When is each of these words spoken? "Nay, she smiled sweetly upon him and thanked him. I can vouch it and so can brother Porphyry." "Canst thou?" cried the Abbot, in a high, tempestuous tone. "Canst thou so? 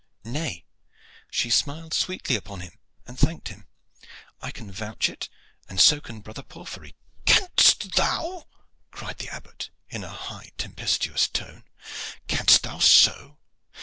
"Nay, 0.25 0.65
she 1.29 1.51
smiled 1.51 1.93
sweetly 1.93 2.35
upon 2.35 2.61
him 2.61 2.79
and 3.05 3.19
thanked 3.19 3.49
him. 3.49 3.67
I 4.41 4.49
can 4.49 4.71
vouch 4.71 5.07
it 5.09 5.29
and 5.69 5.79
so 5.79 6.01
can 6.01 6.21
brother 6.21 6.41
Porphyry." 6.41 6.95
"Canst 7.25 7.93
thou?" 7.95 8.47
cried 8.89 9.19
the 9.19 9.29
Abbot, 9.29 9.69
in 9.89 10.03
a 10.03 10.09
high, 10.09 10.53
tempestuous 10.57 11.27
tone. 11.27 11.65
"Canst 12.27 12.63
thou 12.63 12.79
so? 12.79 13.37